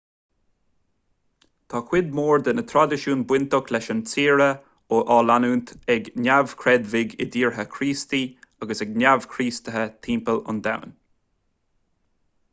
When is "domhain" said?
10.69-10.97